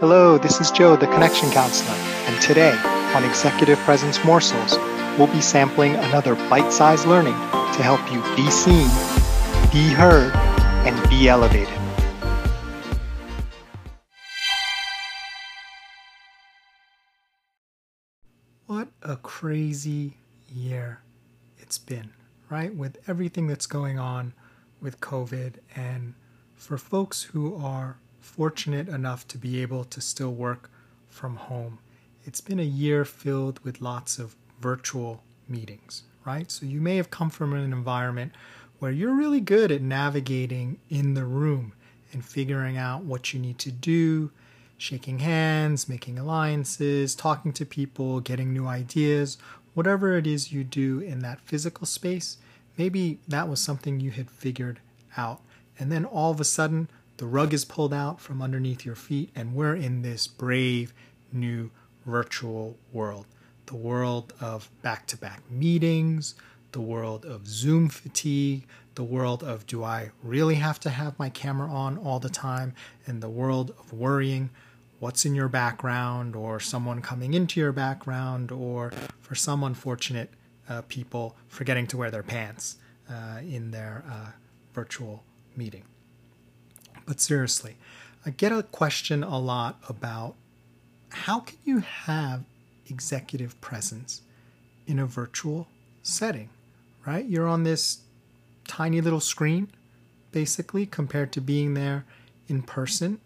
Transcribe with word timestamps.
Hello, 0.00 0.38
this 0.38 0.60
is 0.60 0.70
Joe, 0.70 0.94
the 0.94 1.08
Connection 1.08 1.50
Counselor, 1.50 1.90
and 1.90 2.40
today 2.40 2.70
on 3.16 3.24
Executive 3.24 3.76
Presence 3.80 4.24
Morsels, 4.24 4.78
we'll 5.18 5.26
be 5.26 5.40
sampling 5.40 5.96
another 5.96 6.36
bite 6.48 6.72
sized 6.72 7.04
learning 7.04 7.34
to 7.34 7.82
help 7.82 8.00
you 8.12 8.22
be 8.36 8.48
seen, 8.48 8.86
be 9.72 9.92
heard, 9.92 10.32
and 10.86 11.10
be 11.10 11.28
elevated. 11.28 11.74
What 18.66 18.90
a 19.02 19.16
crazy 19.16 20.18
year 20.48 21.00
it's 21.58 21.78
been, 21.78 22.12
right? 22.48 22.72
With 22.72 22.98
everything 23.08 23.48
that's 23.48 23.66
going 23.66 23.98
on 23.98 24.32
with 24.80 25.00
COVID, 25.00 25.54
and 25.74 26.14
for 26.54 26.78
folks 26.78 27.24
who 27.24 27.56
are 27.56 27.98
fortunate 28.20 28.88
enough 28.88 29.26
to 29.28 29.38
be 29.38 29.62
able 29.62 29.84
to 29.84 30.00
still 30.00 30.32
work 30.32 30.70
from 31.08 31.36
home, 31.36 31.78
it's 32.24 32.40
been 32.40 32.60
a 32.60 32.62
year 32.62 33.04
filled 33.04 33.58
with 33.60 33.80
lots 33.80 34.18
of 34.18 34.36
virtual 34.60 35.22
meetings, 35.48 36.02
right? 36.24 36.50
So 36.50 36.66
you 36.66 36.80
may 36.80 36.96
have 36.96 37.10
come 37.10 37.30
from 37.30 37.52
an 37.54 37.72
environment 37.72 38.32
where 38.78 38.92
you're 38.92 39.14
really 39.14 39.40
good 39.40 39.72
at 39.72 39.82
navigating 39.82 40.78
in 40.88 41.14
the 41.14 41.24
room 41.24 41.72
and 42.12 42.24
figuring 42.24 42.76
out 42.76 43.04
what 43.04 43.32
you 43.32 43.40
need 43.40 43.58
to 43.58 43.72
do, 43.72 44.30
shaking 44.76 45.18
hands, 45.18 45.88
making 45.88 46.18
alliances, 46.18 47.14
talking 47.14 47.52
to 47.52 47.66
people, 47.66 48.20
getting 48.20 48.52
new 48.52 48.66
ideas, 48.66 49.36
whatever 49.74 50.16
it 50.16 50.26
is 50.26 50.52
you 50.52 50.64
do 50.64 51.00
in 51.00 51.20
that 51.20 51.40
physical 51.40 51.86
space, 51.86 52.38
maybe 52.76 53.18
that 53.26 53.48
was 53.48 53.60
something 53.60 54.00
you 54.00 54.10
had 54.10 54.30
figured 54.30 54.80
out. 55.16 55.40
And 55.78 55.90
then 55.90 56.04
all 56.04 56.30
of 56.30 56.40
a 56.40 56.44
sudden, 56.44 56.88
the 57.18 57.26
rug 57.26 57.52
is 57.52 57.64
pulled 57.64 57.92
out 57.92 58.20
from 58.20 58.40
underneath 58.40 58.84
your 58.84 58.94
feet, 58.94 59.30
and 59.34 59.54
we're 59.54 59.76
in 59.76 60.02
this 60.02 60.26
brave 60.26 60.94
new 61.32 61.70
virtual 62.06 62.78
world 62.92 63.26
the 63.68 63.76
world 63.76 64.32
of 64.40 64.70
back 64.80 65.06
to 65.06 65.16
back 65.16 65.42
meetings, 65.50 66.34
the 66.72 66.80
world 66.80 67.26
of 67.26 67.46
Zoom 67.46 67.90
fatigue, 67.90 68.66
the 68.94 69.04
world 69.04 69.44
of 69.44 69.66
do 69.66 69.84
I 69.84 70.10
really 70.22 70.54
have 70.54 70.80
to 70.80 70.90
have 70.90 71.18
my 71.18 71.28
camera 71.28 71.68
on 71.68 71.98
all 71.98 72.18
the 72.18 72.30
time, 72.30 72.74
and 73.06 73.22
the 73.22 73.28
world 73.28 73.74
of 73.78 73.92
worrying 73.92 74.48
what's 75.00 75.26
in 75.26 75.34
your 75.34 75.48
background 75.48 76.34
or 76.34 76.58
someone 76.58 77.02
coming 77.02 77.34
into 77.34 77.60
your 77.60 77.72
background, 77.72 78.50
or 78.50 78.90
for 79.20 79.34
some 79.34 79.62
unfortunate 79.62 80.30
uh, 80.68 80.82
people 80.88 81.36
forgetting 81.48 81.86
to 81.88 81.98
wear 81.98 82.10
their 82.10 82.22
pants 82.22 82.78
uh, 83.10 83.40
in 83.42 83.70
their 83.70 84.02
uh, 84.10 84.30
virtual 84.72 85.22
meeting. 85.56 85.84
But 87.08 87.22
seriously, 87.22 87.76
I 88.26 88.30
get 88.30 88.52
a 88.52 88.62
question 88.62 89.24
a 89.24 89.38
lot 89.38 89.80
about 89.88 90.34
how 91.08 91.40
can 91.40 91.56
you 91.64 91.78
have 91.78 92.44
executive 92.86 93.58
presence 93.62 94.20
in 94.86 94.98
a 94.98 95.06
virtual 95.06 95.68
setting, 96.02 96.50
right? 97.06 97.24
You're 97.24 97.48
on 97.48 97.64
this 97.64 98.00
tiny 98.66 99.00
little 99.00 99.20
screen, 99.20 99.68
basically, 100.32 100.84
compared 100.84 101.32
to 101.32 101.40
being 101.40 101.72
there 101.72 102.04
in 102.46 102.60
person. 102.60 103.20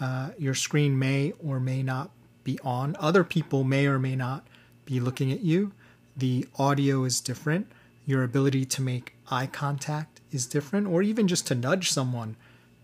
Uh, 0.00 0.30
your 0.38 0.54
screen 0.54 0.98
may 0.98 1.34
or 1.44 1.60
may 1.60 1.82
not 1.82 2.08
be 2.42 2.58
on. 2.64 2.96
Other 2.98 3.22
people 3.22 3.64
may 3.64 3.86
or 3.86 3.98
may 3.98 4.16
not 4.16 4.46
be 4.86 4.98
looking 4.98 5.30
at 5.30 5.40
you. 5.40 5.72
The 6.16 6.48
audio 6.58 7.04
is 7.04 7.20
different. 7.20 7.70
Your 8.06 8.22
ability 8.22 8.64
to 8.64 8.80
make 8.80 9.12
eye 9.30 9.46
contact 9.46 10.22
is 10.32 10.46
different, 10.46 10.86
or 10.86 11.02
even 11.02 11.28
just 11.28 11.46
to 11.48 11.54
nudge 11.54 11.90
someone 11.90 12.36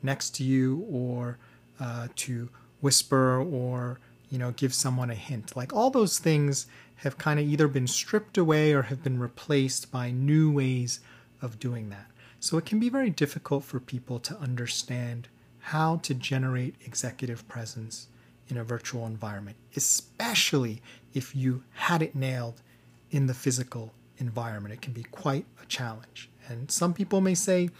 next 0.02 0.34
to 0.36 0.44
you, 0.44 0.86
or 0.90 1.38
uh, 1.80 2.08
to 2.16 2.48
whisper, 2.80 3.40
or 3.40 4.00
you 4.30 4.38
know, 4.38 4.50
give 4.52 4.72
someone 4.72 5.10
a 5.10 5.14
hint. 5.14 5.54
Like 5.54 5.74
all 5.74 5.90
those 5.90 6.18
things 6.18 6.66
have 6.96 7.18
kind 7.18 7.38
of 7.38 7.46
either 7.46 7.68
been 7.68 7.86
stripped 7.86 8.38
away 8.38 8.72
or 8.72 8.82
have 8.82 9.02
been 9.02 9.18
replaced 9.18 9.92
by 9.92 10.10
new 10.10 10.50
ways 10.50 11.00
of 11.42 11.58
doing 11.58 11.90
that. 11.90 12.06
So 12.40 12.56
it 12.56 12.64
can 12.64 12.80
be 12.80 12.88
very 12.88 13.10
difficult 13.10 13.62
for 13.62 13.78
people 13.78 14.18
to 14.20 14.36
understand 14.38 15.28
how 15.58 15.96
to 15.98 16.14
generate 16.14 16.74
executive 16.84 17.46
presence 17.46 18.08
in 18.48 18.56
a 18.56 18.64
virtual 18.64 19.06
environment, 19.06 19.56
especially 19.76 20.82
if 21.14 21.36
you 21.36 21.62
had 21.72 22.02
it 22.02 22.14
nailed 22.14 22.62
in 23.10 23.26
the 23.26 23.34
physical 23.34 23.92
environment. 24.18 24.72
It 24.72 24.80
can 24.80 24.92
be 24.92 25.04
quite 25.04 25.44
a 25.62 25.66
challenge. 25.66 26.30
And 26.48 26.70
some 26.70 26.94
people 26.94 27.20
may 27.20 27.34
say, 27.34 27.70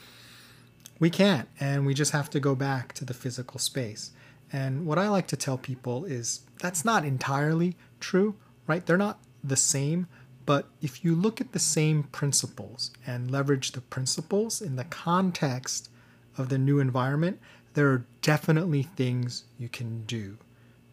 we 1.03 1.11
can't, 1.11 1.49
and 1.59 1.85
we 1.85 1.95
just 1.95 2.13
have 2.13 2.31
to 2.31 2.39
go 2.39 2.55
back 2.55 2.93
to 2.93 3.05
the 3.05 3.13
physical 3.13 3.59
space. 3.59 4.13
And 4.53 4.87
what 4.87 5.01
I 5.01 5.09
like 5.09 5.27
to 5.27 5.37
tell 5.37 5.59
people 5.59 6.05
is 6.05 6.43
that's 6.61 6.85
not 6.85 7.05
entirely 7.05 7.77
true, 7.99 8.37
right? 8.69 8.87
They're 8.87 8.97
not 8.97 9.19
the 9.43 9.57
same, 9.57 10.07
but 10.47 10.69
if 10.81 11.05
you 11.05 11.17
look 11.17 11.41
at 11.41 11.51
the 11.51 11.59
same 11.59 12.05
principles 12.05 12.93
and 13.05 13.33
leverage 13.33 13.73
the 13.73 13.81
principles 13.81 14.62
in 14.62 14.77
the 14.77 14.85
context 14.85 15.91
of 16.39 16.51
the 16.51 16.59
new 16.59 16.79
environment, 16.79 17.41
there 17.75 17.89
are 17.89 18.07
definitely 18.21 18.85
things 18.85 19.43
you 19.59 19.69
can 19.69 20.05
do 20.05 20.39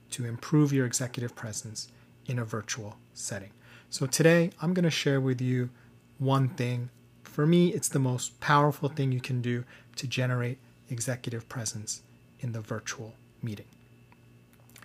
to 0.09 0.25
improve 0.25 0.73
your 0.73 0.87
executive 0.87 1.35
presence 1.35 1.87
in 2.25 2.39
a 2.39 2.45
virtual 2.45 2.97
setting. 3.13 3.51
So 3.91 4.07
today 4.07 4.49
I'm 4.59 4.73
going 4.73 4.85
to 4.85 4.89
share 4.89 5.21
with 5.21 5.39
you 5.39 5.69
one 6.17 6.49
thing. 6.49 6.89
For 7.39 7.45
me, 7.45 7.69
it's 7.69 7.87
the 7.87 7.99
most 7.99 8.37
powerful 8.41 8.89
thing 8.89 9.13
you 9.13 9.21
can 9.21 9.41
do 9.41 9.63
to 9.95 10.07
generate 10.07 10.57
executive 10.89 11.47
presence 11.47 12.01
in 12.41 12.51
the 12.51 12.59
virtual 12.59 13.13
meeting. 13.41 13.67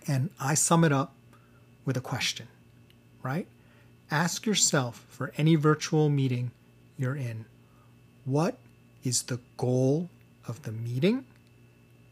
And 0.07 0.29
I 0.39 0.53
sum 0.53 0.85
it 0.85 0.93
up 0.93 1.13
with 1.83 1.97
a 1.97 1.99
question, 1.99 2.47
right? 3.21 3.45
Ask 4.09 4.45
yourself 4.45 5.05
for 5.09 5.33
any 5.37 5.55
virtual 5.55 6.07
meeting 6.07 6.51
you're 6.97 7.17
in 7.17 7.43
what 8.23 8.57
is 9.03 9.23
the 9.23 9.41
goal 9.57 10.09
of 10.47 10.61
the 10.61 10.71
meeting 10.71 11.25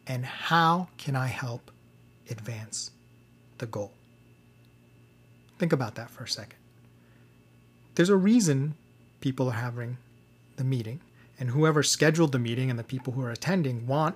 and 0.08 0.26
how 0.26 0.90
can 0.98 1.16
I 1.16 1.28
help 1.28 1.72
advance 2.30 2.92
the 3.60 3.66
goal? 3.66 3.94
Think 5.58 5.72
about 5.72 5.96
that 5.96 6.10
for 6.10 6.26
a 6.26 6.28
second. 6.28 6.60
There's 7.96 8.10
a 8.10 8.18
reason 8.18 8.76
people 9.22 9.48
are 9.48 9.52
having 9.54 9.96
the 10.58 10.64
meeting, 10.64 11.00
and 11.40 11.50
whoever 11.50 11.84
scheduled 11.84 12.32
the 12.32 12.40
meeting 12.40 12.70
and 12.70 12.78
the 12.78 12.84
people 12.84 13.14
who 13.14 13.24
are 13.24 13.32
attending 13.32 13.88
want 13.88 14.16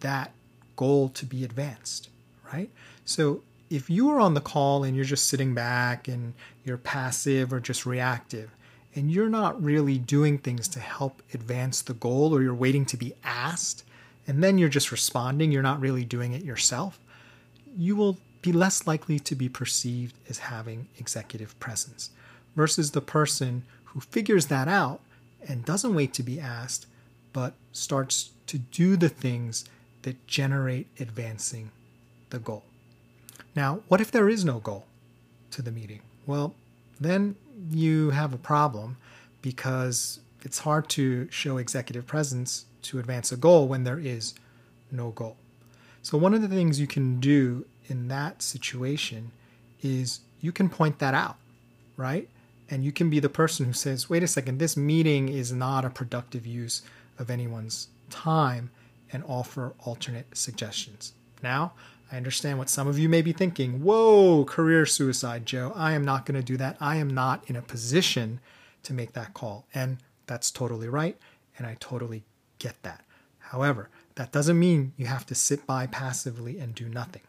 that 0.00 0.32
goal 0.76 1.08
to 1.10 1.24
be 1.24 1.44
advanced, 1.44 2.10
right? 2.52 2.70
So 3.04 3.42
if 3.70 3.90
you 3.90 4.10
are 4.10 4.20
on 4.20 4.34
the 4.34 4.40
call 4.40 4.84
and 4.84 4.94
you're 4.94 5.04
just 5.04 5.28
sitting 5.28 5.54
back 5.54 6.08
and 6.08 6.34
you're 6.64 6.76
passive 6.76 7.52
or 7.52 7.60
just 7.60 7.86
reactive, 7.86 8.50
and 8.94 9.10
you're 9.10 9.28
not 9.28 9.62
really 9.62 9.98
doing 9.98 10.38
things 10.38 10.68
to 10.68 10.80
help 10.80 11.22
advance 11.34 11.82
the 11.82 11.94
goal, 11.94 12.34
or 12.34 12.42
you're 12.42 12.54
waiting 12.54 12.86
to 12.86 12.96
be 12.96 13.14
asked, 13.24 13.84
and 14.26 14.42
then 14.42 14.56
you're 14.56 14.68
just 14.68 14.90
responding, 14.90 15.52
you're 15.52 15.62
not 15.62 15.80
really 15.80 16.04
doing 16.04 16.32
it 16.32 16.42
yourself, 16.42 16.98
you 17.76 17.94
will 17.94 18.16
be 18.40 18.52
less 18.52 18.86
likely 18.86 19.18
to 19.18 19.34
be 19.34 19.48
perceived 19.48 20.14
as 20.30 20.38
having 20.38 20.88
executive 20.98 21.58
presence 21.60 22.10
versus 22.54 22.92
the 22.92 23.00
person 23.00 23.64
who 23.84 24.00
figures 24.00 24.46
that 24.46 24.68
out 24.68 25.00
and 25.46 25.64
doesn't 25.64 25.94
wait 25.94 26.12
to 26.14 26.22
be 26.22 26.40
asked, 26.40 26.86
but 27.32 27.54
starts 27.72 28.30
to 28.46 28.58
do 28.58 28.96
the 28.96 29.08
things 29.08 29.64
that 30.02 30.26
generate 30.26 30.88
advancing 31.00 31.70
the 32.30 32.38
goal. 32.38 32.64
Now, 33.54 33.80
what 33.88 34.00
if 34.00 34.10
there 34.10 34.28
is 34.28 34.44
no 34.44 34.58
goal 34.58 34.86
to 35.50 35.62
the 35.62 35.72
meeting? 35.72 36.00
Well, 36.26 36.54
then 37.00 37.36
you 37.70 38.10
have 38.10 38.32
a 38.32 38.38
problem 38.38 38.96
because 39.42 40.20
it's 40.42 40.60
hard 40.60 40.88
to 40.90 41.28
show 41.30 41.56
executive 41.56 42.06
presence 42.06 42.66
to 42.82 42.98
advance 42.98 43.32
a 43.32 43.36
goal 43.36 43.66
when 43.66 43.84
there 43.84 43.98
is 43.98 44.34
no 44.90 45.10
goal. 45.10 45.36
So, 46.02 46.16
one 46.16 46.34
of 46.34 46.42
the 46.42 46.48
things 46.48 46.78
you 46.78 46.86
can 46.86 47.18
do 47.18 47.66
in 47.86 48.08
that 48.08 48.42
situation 48.42 49.32
is 49.82 50.20
you 50.40 50.52
can 50.52 50.68
point 50.68 50.98
that 51.00 51.14
out, 51.14 51.36
right? 51.96 52.28
And 52.68 52.84
you 52.84 52.92
can 52.92 53.10
be 53.10 53.20
the 53.20 53.28
person 53.28 53.66
who 53.66 53.72
says, 53.72 54.10
wait 54.10 54.22
a 54.22 54.28
second, 54.28 54.58
this 54.58 54.76
meeting 54.76 55.28
is 55.28 55.52
not 55.52 55.84
a 55.84 55.90
productive 55.90 56.46
use 56.46 56.82
of 57.18 57.30
anyone's 57.30 57.88
time 58.10 58.70
and 59.12 59.22
offer 59.26 59.74
alternate 59.84 60.36
suggestions. 60.36 61.14
Now, 61.42 61.74
I 62.10 62.16
understand 62.16 62.58
what 62.58 62.68
some 62.68 62.88
of 62.88 62.98
you 62.98 63.08
may 63.08 63.22
be 63.22 63.32
thinking. 63.32 63.82
Whoa, 63.82 64.44
career 64.44 64.86
suicide, 64.86 65.46
Joe. 65.46 65.72
I 65.74 65.92
am 65.92 66.04
not 66.04 66.26
going 66.26 66.38
to 66.38 66.44
do 66.44 66.56
that. 66.56 66.76
I 66.80 66.96
am 66.96 67.08
not 67.08 67.48
in 67.48 67.56
a 67.56 67.62
position 67.62 68.40
to 68.84 68.92
make 68.92 69.12
that 69.12 69.34
call. 69.34 69.66
And 69.74 69.98
that's 70.26 70.50
totally 70.50 70.88
right. 70.88 71.16
And 71.58 71.66
I 71.66 71.76
totally 71.80 72.24
get 72.58 72.82
that. 72.82 73.04
However, 73.38 73.90
that 74.16 74.32
doesn't 74.32 74.58
mean 74.58 74.92
you 74.96 75.06
have 75.06 75.26
to 75.26 75.34
sit 75.34 75.66
by 75.66 75.86
passively 75.86 76.58
and 76.58 76.74
do 76.74 76.88
nothing. 76.88 77.22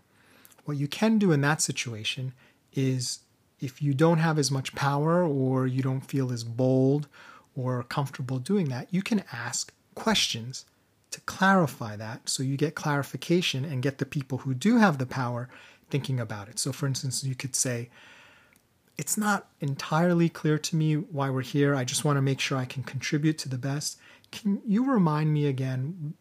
What 0.65 0.77
you 0.77 0.87
can 0.87 1.17
do 1.17 1.31
in 1.31 1.41
that 1.41 1.61
situation 1.61 2.33
is 2.73 3.19
if 3.59 3.81
you 3.81 3.93
don't 3.93 4.19
have 4.19 4.37
as 4.37 4.51
much 4.51 4.75
power 4.75 5.23
or 5.23 5.65
you 5.65 5.81
don't 5.81 6.01
feel 6.01 6.31
as 6.31 6.43
bold 6.43 7.07
or 7.55 7.83
comfortable 7.83 8.39
doing 8.39 8.69
that, 8.69 8.87
you 8.91 9.01
can 9.01 9.23
ask 9.31 9.73
questions 9.95 10.65
to 11.11 11.21
clarify 11.21 11.95
that 11.95 12.29
so 12.29 12.43
you 12.43 12.57
get 12.57 12.75
clarification 12.75 13.65
and 13.65 13.81
get 13.81 13.97
the 13.97 14.05
people 14.05 14.39
who 14.39 14.53
do 14.53 14.77
have 14.77 14.97
the 14.97 15.05
power 15.05 15.49
thinking 15.89 16.19
about 16.19 16.49
it. 16.49 16.59
So, 16.59 16.71
for 16.71 16.85
instance, 16.85 17.23
you 17.23 17.35
could 17.35 17.55
say, 17.55 17.89
It's 18.97 19.17
not 19.17 19.47
entirely 19.61 20.29
clear 20.29 20.57
to 20.59 20.75
me 20.75 20.95
why 20.95 21.29
we're 21.29 21.41
here. 21.41 21.75
I 21.75 21.83
just 21.83 22.05
want 22.05 22.17
to 22.17 22.21
make 22.21 22.39
sure 22.39 22.57
I 22.57 22.65
can 22.65 22.83
contribute 22.83 23.37
to 23.39 23.49
the 23.49 23.57
best. 23.57 23.97
Can 24.31 24.61
you 24.65 24.91
remind 24.91 25.33
me 25.33 25.47
again 25.47 26.13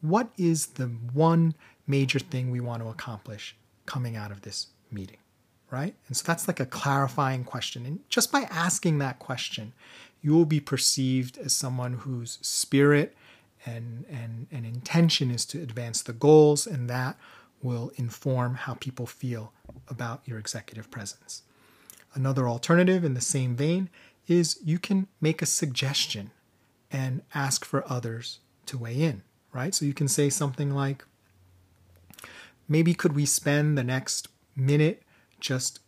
what 0.00 0.30
is 0.38 0.66
the 0.66 0.86
one 1.12 1.54
major 1.86 2.18
thing 2.18 2.50
we 2.50 2.60
want 2.60 2.82
to 2.82 2.88
accomplish 2.88 3.54
coming 3.84 4.16
out 4.16 4.30
of 4.30 4.42
this 4.42 4.68
meeting? 4.90 5.18
Right? 5.70 5.94
And 6.08 6.16
so 6.16 6.24
that's 6.26 6.48
like 6.48 6.58
a 6.58 6.66
clarifying 6.66 7.44
question. 7.44 7.86
And 7.86 8.00
just 8.08 8.32
by 8.32 8.42
asking 8.50 8.98
that 8.98 9.20
question, 9.20 9.72
you 10.20 10.32
will 10.32 10.44
be 10.44 10.58
perceived 10.58 11.38
as 11.38 11.54
someone 11.54 11.92
whose 11.94 12.38
spirit 12.42 13.16
and, 13.64 14.04
and, 14.10 14.48
and 14.50 14.66
intention 14.66 15.30
is 15.30 15.44
to 15.46 15.62
advance 15.62 16.02
the 16.02 16.12
goals, 16.12 16.66
and 16.66 16.90
that 16.90 17.16
will 17.62 17.92
inform 17.96 18.54
how 18.54 18.74
people 18.74 19.06
feel 19.06 19.52
about 19.86 20.22
your 20.24 20.38
executive 20.38 20.90
presence. 20.90 21.42
Another 22.14 22.48
alternative 22.48 23.04
in 23.04 23.14
the 23.14 23.20
same 23.20 23.54
vein 23.54 23.90
is 24.26 24.58
you 24.64 24.78
can 24.78 25.06
make 25.20 25.40
a 25.40 25.46
suggestion 25.46 26.30
and 26.90 27.22
ask 27.34 27.64
for 27.64 27.84
others 27.90 28.40
to 28.66 28.78
weigh 28.78 29.00
in, 29.00 29.22
right? 29.52 29.74
So 29.74 29.84
you 29.84 29.94
can 29.94 30.08
say 30.08 30.30
something 30.30 30.74
like, 30.74 31.04
maybe 32.68 32.94
could 32.94 33.14
we 33.14 33.26
spend 33.26 33.78
the 33.78 33.84
next 33.84 34.28
minute 34.56 35.02
just 35.40 35.80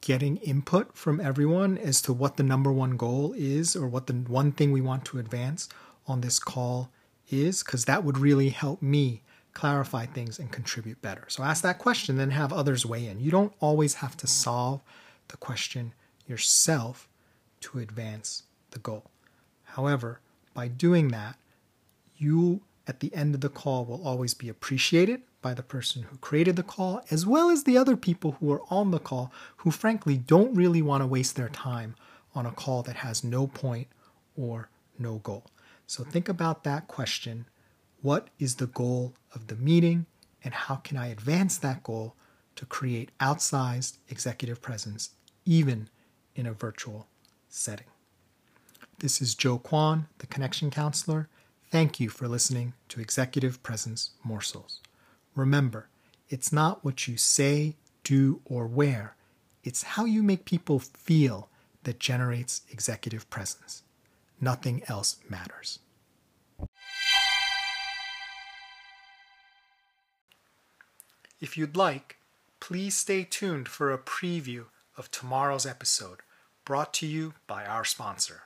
getting 0.00 0.36
input 0.38 0.96
from 0.96 1.20
everyone 1.20 1.78
as 1.78 2.02
to 2.02 2.12
what 2.12 2.36
the 2.36 2.42
number 2.42 2.72
one 2.72 2.96
goal 2.96 3.32
is 3.36 3.76
or 3.76 3.86
what 3.86 4.06
the 4.08 4.14
one 4.14 4.52
thing 4.52 4.72
we 4.72 4.80
want 4.80 5.04
to 5.04 5.18
advance 5.18 5.68
on 6.06 6.20
this 6.20 6.38
call 6.38 6.90
is? 7.30 7.62
Because 7.62 7.84
that 7.84 8.04
would 8.04 8.18
really 8.18 8.50
help 8.50 8.82
me 8.82 9.22
clarify 9.54 10.06
things 10.06 10.38
and 10.38 10.50
contribute 10.50 11.00
better. 11.02 11.24
So 11.28 11.42
ask 11.42 11.62
that 11.62 11.78
question, 11.78 12.16
then 12.16 12.30
have 12.30 12.52
others 12.52 12.86
weigh 12.86 13.06
in. 13.06 13.20
You 13.20 13.30
don't 13.30 13.52
always 13.60 13.94
have 13.94 14.16
to 14.18 14.26
solve 14.26 14.80
the 15.28 15.36
question 15.36 15.94
yourself 16.26 17.08
to 17.60 17.78
advance 17.78 18.44
the 18.70 18.78
goal. 18.78 19.10
However, 19.64 20.20
by 20.54 20.68
doing 20.68 21.08
that, 21.08 21.36
you 22.16 22.62
at 22.86 23.00
the 23.00 23.14
end 23.14 23.34
of 23.34 23.40
the 23.40 23.48
call 23.48 23.84
will 23.84 24.06
always 24.06 24.34
be 24.34 24.48
appreciated 24.48 25.22
by 25.42 25.52
the 25.52 25.62
person 25.62 26.04
who 26.04 26.16
created 26.18 26.56
the 26.56 26.62
call, 26.62 27.02
as 27.10 27.26
well 27.26 27.50
as 27.50 27.64
the 27.64 27.76
other 27.76 27.96
people 27.96 28.36
who 28.38 28.50
are 28.52 28.62
on 28.70 28.92
the 28.92 29.00
call 29.00 29.32
who, 29.58 29.70
frankly, 29.70 30.16
don't 30.16 30.54
really 30.54 30.80
want 30.80 31.02
to 31.02 31.06
waste 31.06 31.36
their 31.36 31.48
time 31.48 31.96
on 32.34 32.46
a 32.46 32.52
call 32.52 32.82
that 32.82 32.96
has 32.96 33.22
no 33.22 33.46
point 33.46 33.88
or 34.36 34.70
no 34.98 35.18
goal. 35.18 35.44
So 35.86 36.04
think 36.04 36.28
about 36.28 36.64
that 36.64 36.88
question 36.88 37.46
What 38.00 38.28
is 38.38 38.56
the 38.56 38.66
goal 38.66 39.14
of 39.34 39.48
the 39.48 39.56
meeting, 39.56 40.06
and 40.42 40.54
how 40.54 40.76
can 40.76 40.96
I 40.96 41.08
advance 41.08 41.58
that 41.58 41.82
goal 41.82 42.14
to 42.56 42.66
create 42.66 43.10
outsized 43.18 43.98
executive 44.08 44.62
presence, 44.62 45.10
even 45.44 45.88
in 46.34 46.46
a 46.46 46.52
virtual 46.52 47.08
setting? 47.48 47.86
This 48.98 49.20
is 49.20 49.34
Joe 49.34 49.58
Kwan, 49.58 50.06
the 50.18 50.26
Connection 50.28 50.70
Counselor. 50.70 51.28
Thank 51.70 51.98
you 51.98 52.08
for 52.08 52.28
listening 52.28 52.74
to 52.88 53.00
Executive 53.00 53.62
Presence 53.62 54.10
Morsels. 54.22 54.81
Remember, 55.34 55.88
it's 56.28 56.52
not 56.52 56.84
what 56.84 57.08
you 57.08 57.16
say, 57.16 57.76
do, 58.04 58.40
or 58.44 58.66
wear, 58.66 59.16
it's 59.64 59.82
how 59.82 60.04
you 60.04 60.22
make 60.22 60.44
people 60.44 60.78
feel 60.78 61.48
that 61.84 61.98
generates 61.98 62.62
executive 62.70 63.28
presence. 63.30 63.82
Nothing 64.40 64.82
else 64.88 65.16
matters. 65.28 65.78
If 71.40 71.56
you'd 71.56 71.76
like, 71.76 72.18
please 72.60 72.96
stay 72.96 73.24
tuned 73.24 73.68
for 73.68 73.92
a 73.92 73.98
preview 73.98 74.66
of 74.96 75.10
tomorrow's 75.10 75.66
episode 75.66 76.20
brought 76.64 76.94
to 76.94 77.06
you 77.06 77.34
by 77.46 77.64
our 77.64 77.84
sponsor. 77.84 78.42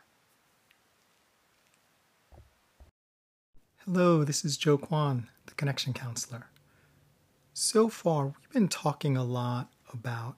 Hello, 3.85 4.25
this 4.25 4.44
is 4.44 4.56
Joe 4.56 4.79
Kwan, 4.79 5.29
the 5.47 5.55
Connection 5.55 5.93
Counselor. 5.93 6.47
So 7.58 7.88
far, 7.88 8.26
we've 8.26 8.53
been 8.53 8.69
talking 8.69 9.17
a 9.17 9.25
lot 9.25 9.73
about 9.91 10.37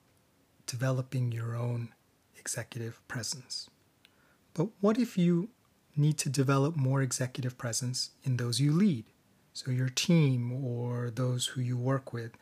developing 0.68 1.32
your 1.32 1.56
own 1.56 1.88
executive 2.38 3.00
presence. 3.08 3.68
But 4.54 4.68
what 4.78 5.00
if 5.00 5.18
you 5.18 5.48
need 5.96 6.16
to 6.18 6.28
develop 6.28 6.76
more 6.76 7.02
executive 7.02 7.58
presence 7.58 8.10
in 8.22 8.36
those 8.36 8.60
you 8.60 8.70
lead? 8.70 9.04
So, 9.52 9.72
your 9.72 9.88
team 9.88 10.64
or 10.64 11.10
those 11.10 11.46
who 11.46 11.60
you 11.60 11.76
work 11.76 12.12
with. 12.12 12.36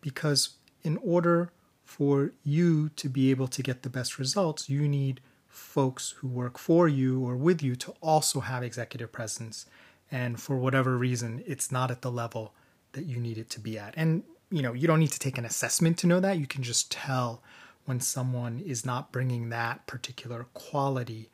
Because 0.00 0.56
in 0.82 0.96
order 1.04 1.52
for 1.84 2.32
you 2.42 2.88
to 2.96 3.10
be 3.10 3.30
able 3.30 3.48
to 3.48 3.62
get 3.62 3.82
the 3.82 3.90
best 3.90 4.18
results, 4.18 4.70
you 4.70 4.88
need 4.88 5.20
folks 5.46 6.14
who 6.20 6.28
work 6.28 6.56
for 6.56 6.88
you 6.88 7.22
or 7.22 7.36
with 7.36 7.62
you 7.62 7.76
to 7.76 7.92
also 8.00 8.40
have 8.40 8.62
executive 8.62 9.12
presence 9.12 9.66
and 10.10 10.40
for 10.40 10.56
whatever 10.56 10.96
reason 10.96 11.44
it's 11.46 11.70
not 11.70 11.90
at 11.90 12.00
the 12.00 12.10
level 12.10 12.54
that 12.92 13.04
you 13.04 13.18
need 13.18 13.38
it 13.38 13.50
to 13.50 13.60
be 13.60 13.78
at. 13.78 13.94
And 13.96 14.24
you 14.50 14.62
know 14.62 14.72
you 14.72 14.86
don't 14.86 15.00
need 15.00 15.12
to 15.12 15.18
take 15.18 15.38
an 15.38 15.44
assessment 15.44 15.98
to 15.98 16.06
know 16.06 16.20
that. 16.20 16.38
You 16.38 16.46
can 16.46 16.62
just 16.62 16.90
tell 16.92 17.42
when 17.84 18.00
someone 18.00 18.60
is 18.60 18.86
not 18.86 19.12
bringing 19.12 19.48
that 19.48 19.86
particular 19.86 20.46
quality 20.54 21.30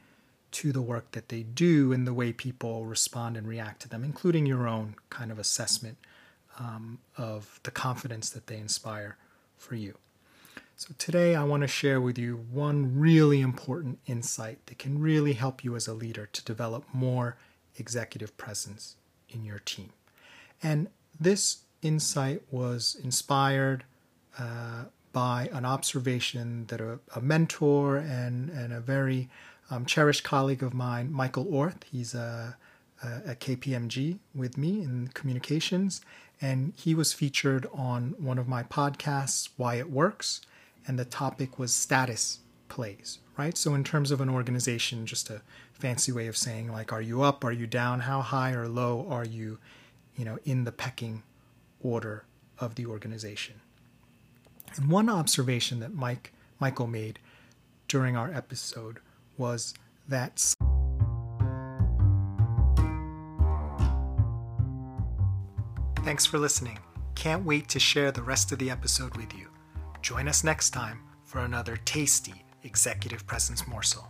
to 0.50 0.72
the 0.72 0.80
work 0.80 1.12
that 1.12 1.28
they 1.28 1.42
do 1.42 1.92
and 1.92 2.06
the 2.06 2.14
way 2.14 2.32
people 2.32 2.86
respond 2.86 3.36
and 3.36 3.46
react 3.46 3.82
to 3.82 3.88
them 3.88 4.02
including 4.02 4.46
your 4.46 4.66
own 4.66 4.94
kind 5.10 5.30
of 5.30 5.38
assessment 5.38 5.98
um, 6.58 6.98
of 7.16 7.60
the 7.64 7.70
confidence 7.70 8.30
that 8.30 8.46
they 8.46 8.56
inspire 8.56 9.18
for 9.58 9.74
you. 9.74 9.96
So 10.76 10.94
today 10.96 11.34
i 11.34 11.42
want 11.42 11.62
to 11.62 11.66
share 11.66 12.00
with 12.00 12.18
you 12.18 12.36
one 12.50 12.98
really 12.98 13.40
important 13.40 13.98
insight 14.06 14.64
that 14.66 14.78
can 14.78 15.00
really 15.00 15.32
help 15.32 15.64
you 15.64 15.74
as 15.74 15.88
a 15.88 15.92
leader 15.94 16.26
to 16.26 16.44
develop 16.44 16.84
more 16.92 17.36
executive 17.76 18.36
presence 18.36 18.96
in 19.28 19.44
your 19.44 19.58
team. 19.58 19.90
And 20.62 20.88
this 21.20 21.58
insight 21.82 22.42
was 22.50 22.96
inspired 23.02 23.84
uh, 24.38 24.84
by 25.12 25.48
an 25.52 25.64
observation 25.64 26.66
that 26.66 26.80
a, 26.80 26.98
a 27.14 27.20
mentor 27.20 27.96
and, 27.96 28.50
and 28.50 28.72
a 28.72 28.80
very 28.80 29.28
um, 29.70 29.84
cherished 29.84 30.24
colleague 30.24 30.62
of 30.62 30.74
mine, 30.74 31.12
Michael 31.12 31.46
Orth, 31.52 31.84
he's 31.90 32.14
a, 32.14 32.56
a, 33.02 33.34
KPMG 33.34 34.18
with 34.34 34.56
me 34.56 34.82
in 34.82 35.10
communications, 35.14 36.00
and 36.40 36.72
he 36.76 36.94
was 36.94 37.12
featured 37.12 37.66
on 37.72 38.14
one 38.18 38.38
of 38.38 38.48
my 38.48 38.62
podcasts, 38.62 39.50
Why 39.56 39.76
It 39.76 39.90
Works, 39.90 40.40
and 40.86 40.98
the 40.98 41.04
topic 41.04 41.58
was 41.58 41.72
status 41.72 42.40
plays, 42.68 43.18
right? 43.36 43.56
So, 43.56 43.74
in 43.74 43.84
terms 43.84 44.10
of 44.10 44.20
an 44.20 44.28
organization, 44.28 45.04
just 45.04 45.30
a 45.30 45.42
fancy 45.72 46.12
way 46.12 46.28
of 46.28 46.36
saying, 46.36 46.72
like, 46.72 46.92
are 46.92 47.02
you 47.02 47.22
up? 47.22 47.44
Are 47.44 47.52
you 47.52 47.66
down? 47.66 48.00
How 48.00 48.20
high 48.20 48.52
or 48.52 48.68
low 48.68 49.06
are 49.10 49.24
you, 49.24 49.58
you 50.18 50.26
know, 50.26 50.38
in 50.44 50.64
the 50.64 50.72
pecking 50.72 51.22
order 51.80 52.24
of 52.58 52.74
the 52.74 52.84
organization? 52.84 53.54
And 54.76 54.90
one 54.90 55.08
observation 55.08 55.80
that 55.80 55.94
Mike 55.94 56.32
Michael 56.60 56.88
made 56.88 57.20
during 57.86 58.16
our 58.16 58.30
episode 58.32 58.98
was 59.38 59.72
that 60.08 60.54
Thanks 66.04 66.24
for 66.24 66.38
listening. 66.38 66.78
Can't 67.14 67.44
wait 67.44 67.68
to 67.68 67.78
share 67.78 68.10
the 68.10 68.22
rest 68.22 68.50
of 68.50 68.58
the 68.58 68.70
episode 68.70 69.14
with 69.16 69.34
you. 69.34 69.48
Join 70.00 70.26
us 70.26 70.42
next 70.42 70.70
time 70.70 71.00
for 71.24 71.40
another 71.40 71.76
tasty 71.84 72.44
executive 72.62 73.26
presence 73.26 73.68
morsel. 73.68 74.08